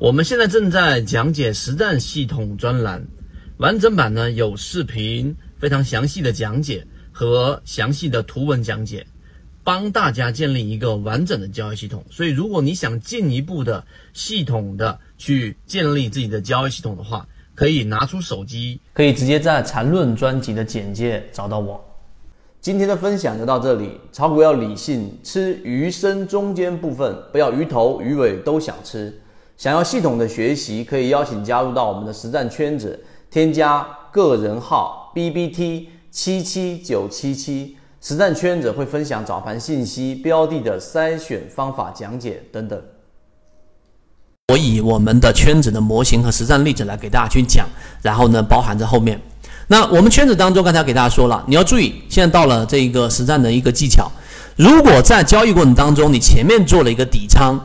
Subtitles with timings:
[0.00, 3.06] 我们现在正在讲解实战系统专栏，
[3.58, 9.06] 完整版呢有视频，非常详细的讲解和详细的图文讲解，
[9.62, 12.02] 帮大家建立一个完整的交易系统。
[12.10, 13.84] 所以，如果你想进一步的
[14.14, 21.78] 系统的去建立自己的交易系统的话，可以拿出手机，可以直接在缠论专辑的简介找到我。
[22.62, 29.14] 今天的分享就到这里，炒股要理性，吃鱼身中间部分，不要鱼头鱼尾都想吃。
[29.60, 32.98] 想要系统的学习，可以邀请加入到我们的实战圈子，
[33.30, 42.82] 添加个人号 B B T 七七九七七，实战圈子会分享早盘信息、标的的筛选方法讲解等等。
[44.50, 47.66] 我以我们的圈子的模型和实战例子来给大家去讲，
[48.00, 49.20] 然后呢，包含在后面。
[49.66, 54.10] 那我们圈子当中，刚才给大家说了，你要注意，现在到了这个实战的一个技巧。
[54.56, 57.60] 如果在交易过程当中，你前面做了一个底仓，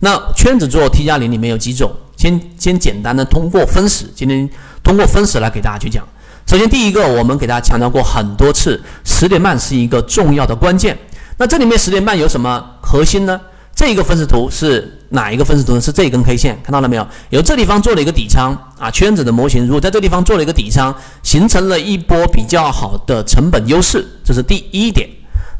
[0.00, 1.92] 那圈子做 T 加零里面有几种？
[2.16, 4.48] 先先简单的通过分时，今天
[4.82, 6.04] 通过分时来给大家去讲。
[6.46, 10.98] 首先第一个，我们给大家强调过很多次，十点半是一个重要的关键。
[11.36, 13.40] 那这里面十点半有什么核心呢？
[13.74, 14.94] 这一个分时图是。
[15.10, 15.80] 哪一个分时图呢？
[15.80, 17.08] 是这根 K 线，看到了没有？
[17.30, 25.08] 由这地方做了一个底仓啊，圈子的模型，如果在这地方做了一个底仓，形成了一波比较好的成本优势，这是第一点。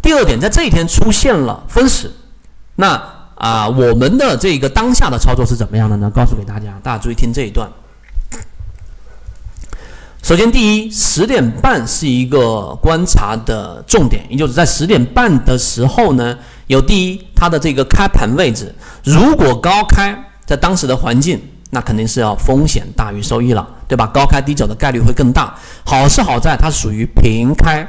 [0.02, 2.12] 第二点，在这一天出现了分时，
[2.76, 3.02] 那
[3.38, 6.10] 啊，我们的这个当下的操作是怎么样的呢？
[6.10, 7.68] 告诉给大家，大家注意听这一段。
[10.22, 16.36] 首先，第一，十点半是一个观察的重点，也就是在十点半的时候呢。
[16.66, 20.14] 有第一，它的这个开盘位置，如果高开，
[20.44, 24.06] 在当时的环境，那肯定是要风险大于收益了，对吧？
[24.08, 25.56] 高开低走的概率会更大。
[25.86, 27.88] 好是好在它属于平开，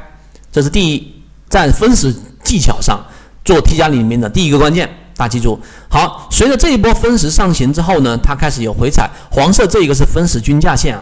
[0.50, 1.12] 这是第一，
[1.50, 3.04] 在分时技巧上
[3.44, 4.88] 做 T 加里面的第一个关键，
[5.20, 5.60] 大家记住。
[5.90, 10.98] 好，随着这一波分时上行之后呢，它开始有回踩，黄色这一个是分时均价线，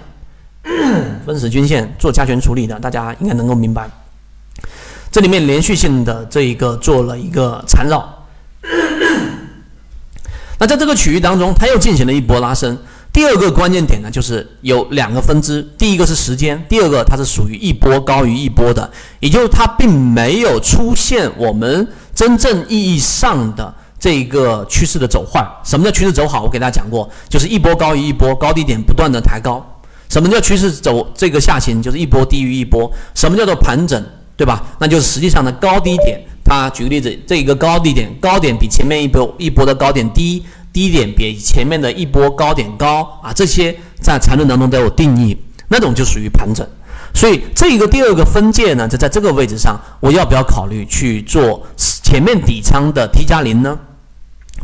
[1.24, 3.88] 分时均线做加权处理的，大家应该能够明白。
[5.12, 8.26] 这里面连续性的这一个做了一个缠绕，
[10.58, 12.76] 那在这个区域当中，它又进行了一波拉升。
[13.12, 18.90] 第二个关键点呢，就是有两个分支，第一个是时间，第二个它是属于一波高于一波的，
[19.20, 25.46] 也就是它并没有出现我们真正意义上的这一个趋势的走坏。
[25.64, 26.42] 什么叫趋势走好？
[26.42, 29.64] 我给大家讲过，就是一波高于一波，高低点不断的抬高。
[30.08, 31.82] 什么叫趋势走这个下行？
[31.82, 32.90] 就是一波低于一波。
[33.14, 34.02] 什么叫做盘整？
[34.36, 34.64] 对吧？
[34.78, 36.20] 那就是实际上的高低点。
[36.44, 40.42] 它举个例子，这一个高低点，高点比前面一波一波的高点低，
[40.72, 43.32] 低点比前面的一波高点高啊。
[43.34, 45.36] 这些在缠论当中都有定义，
[45.68, 46.66] 那种就属于盘整。
[47.12, 53.78] 所以这一个第二个分界呢，就在这个位置上，我要不要考虑去做前面底仓的 T 加零呢？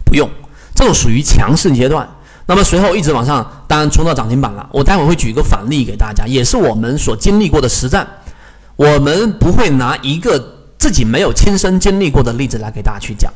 [0.05, 0.29] 不用，
[0.75, 2.09] 这种属于强势阶段。
[2.47, 4.69] 那么随后一直往上，当然冲到涨停板了。
[4.71, 8.07] 我待会会举一个反例给大家，也是我们所经历过的实战。
[8.77, 13.33] 我们不会拿一个自己没有亲身经历过的例子来给大家去讲。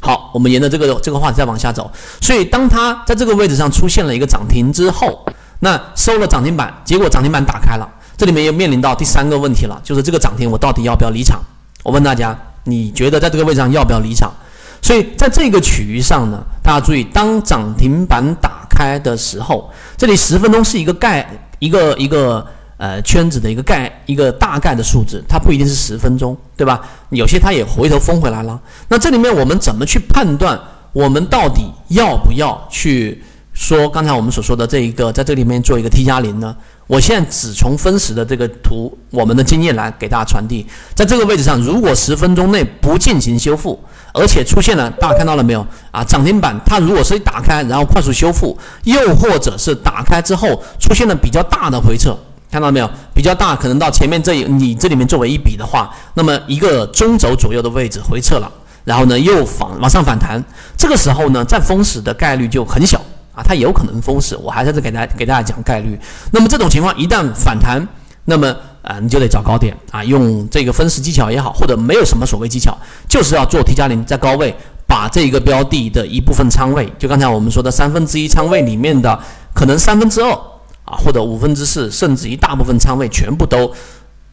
[0.00, 1.90] 好，我们沿着这个这个话题再往下走。
[2.20, 5.24] 所以，当它在这个位置上出现了一个涨停之后，
[5.60, 11.40] 那收了涨停板，结果涨停板打开了，这里面又面临到第三个问题了，就是这个涨停我到底要不要离场？
[11.82, 14.32] 我问大家，你觉得在这个位置上要不要离场？
[14.82, 21.26] 所以，在这个区域上呢，大家注意，当涨停板打开的时候，这里十分钟是一个概
[21.58, 22.46] 一个一个。
[22.78, 26.80] 呃，圈子的一个概一个大概的数字，它不一定是十分钟，对吧？
[27.10, 28.60] 有些它也回头封回来了。
[28.88, 30.58] 那这里面我们怎么去判断，
[30.92, 33.22] 我们到底要不要去
[33.52, 36.56] 说刚才我们所说的这一个，在这里面做一个 T 加零呢？
[36.86, 40.66] 我现在只从分时的这个图，我们的经验来给大家传递。
[40.94, 43.78] 在这个位置上，如果十分钟内不进行修复，
[44.12, 46.04] 而且出现了，大家看到了没有啊？
[46.04, 52.14] 涨停板它如果是一打开，然后快速修复，又或者是打开之后出现了比较大的回撤。
[52.50, 52.90] 看到没有？
[53.14, 58.52] 比较大，可能到前面这你这里面作为一笔的话，那么一个中轴左右的位置回撤了，
[58.84, 60.42] 然后呢又反往上反弹，
[60.76, 63.00] 这个时候呢再封死的概率就很小
[63.34, 64.36] 啊，它有可能封死。
[64.36, 65.98] 我还在这给大家给大家讲概率。
[66.30, 67.86] 那么这种情况一旦反弹，
[68.24, 72.76] 那么啊你就得找高点啊，用这个分时技巧也好，或者没有什么所谓技巧，
[73.08, 74.54] 就是要做 T 加零在高位
[74.86, 79.18] 把这个标的的一部分仓位，就刚才我们说的三分之一仓位里面的
[79.54, 80.38] 可能三分之二。
[80.84, 83.72] 啊，或者五分之四，甚至一大部分仓位全部都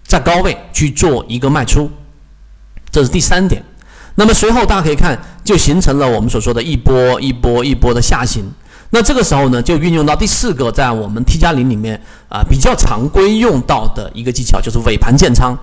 [0.03, 1.87] 在高位去做一个卖出，
[2.89, 3.63] 这是第三点。
[4.15, 8.51] 那么随后大家可以看，就形成了我们所说的一波一波一波的下行。
[8.91, 15.57] 那这个时候呢，就运用到第四个，在我们 T 加零里面啊比较常规用到的一个技巧，就是尾盘建仓，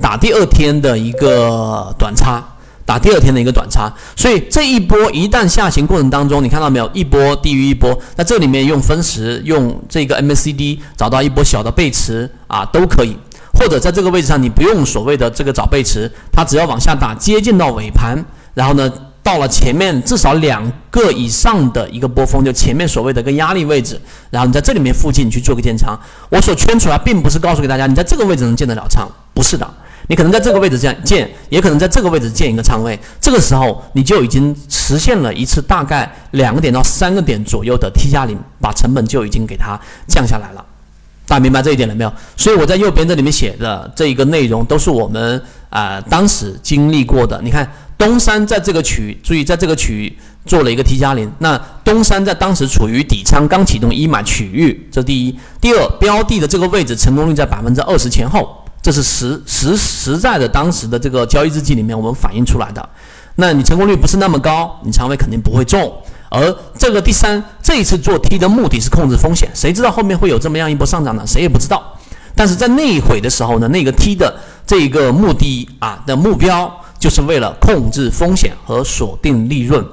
[0.00, 2.42] 打第二天的一个短差。
[2.84, 3.90] 打第二天的一个短差。
[4.16, 6.90] 所以这一波一旦下行过程当中，你看到没有？
[6.92, 13.16] 一波低于一波，那这里面用分时用这个 MACD 找到一波小的背驰啊，都可以。
[13.54, 18.18] 或者在这个位置上，你不用所谓的这个找背驰，它只要往下打，接近到尾盘，
[18.52, 18.92] 然后呢？
[19.22, 25.96] 到了前面至少两个以上的一个波峰，就前面所谓的一个压力位置，然后你在这里面附近去做个建仓。
[26.28, 29.68] 我所圈出来，并不是告诉给大家你在这个位置能建得了仓，不是的。
[30.08, 32.98] 你可能在这个位置这样建，也可能在这个位置建一个仓位。
[33.20, 40.64] 这个时候你就已经实现了一次大概两个点到三个点左右的 T 加零，把成本就已经给它降下来了。
[41.28, 42.12] 大家明白这一点了没有？
[42.36, 45.40] 所以我在右边这里面写的这一个内容，都是我们
[45.70, 47.40] 啊当时经历过的。
[47.40, 47.70] 你看。
[48.02, 51.30] 东山在这个区域，注意在这个区域做了一个 T 加零。
[51.38, 55.38] 那东山在当时处于底仓刚启动一买区域，这第一。
[55.60, 62.88] 第二，标的的这个位置成功率在百分之二十前后，这是实实实在的当时的这个交易日记里面我们反映出来的。
[63.36, 65.96] 那你成功率不是那么高，你仓位肯定不会重。
[66.28, 71.22] 而这个第三，这一次做 T 的目的是控制风险，谁知道后面会有这么样一波上涨呢？
[71.24, 71.80] 谁也不知道。
[72.34, 74.34] 但是在那一会的时候呢，那个 T 的
[74.66, 76.80] 这一个目的啊的目标。
[77.02, 79.84] 就是为了控制风险和锁定利润，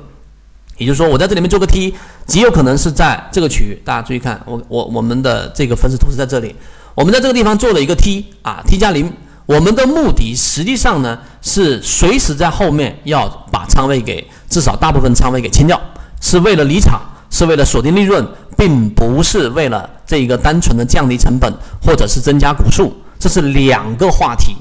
[0.78, 1.96] 也就是说，我在这里面做个 T，
[2.28, 3.82] 极有可能是在这个区域。
[3.84, 6.56] 大家注意看，我我我们的这个分时图是在这里，
[6.94, 9.12] 我们在这个地方做了一个 T 啊，T 加零。
[9.48, 15.82] 我们的目的实际上呢是随时在后面要把仓位给至少大部分仓位给清掉，
[16.22, 17.02] 是为了离场，
[17.32, 18.24] 是为了锁定利润，
[18.56, 21.52] 并不是为了这一个单纯的降低成本
[21.84, 24.56] 或者是增加股数，这是两个话题，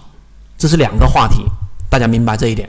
[0.57, 1.45] 这是两个话题。
[1.89, 2.69] 大家明白这一点。